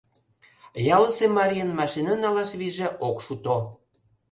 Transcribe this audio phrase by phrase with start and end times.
[0.95, 3.57] Ялысе марийын машина налаш вийже ок шуто.